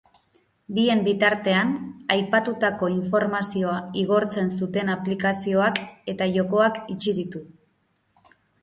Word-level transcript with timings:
Bien 0.77 1.03
bitartean, 1.07 1.73
aipatutako 2.15 2.89
informazioa 2.95 3.77
igortzen 4.05 4.51
zuten 4.57 4.93
aplikazioak 4.97 5.83
eta 6.15 6.31
jokoak 6.41 6.83
itxi 6.97 7.17
ditu. 7.23 7.49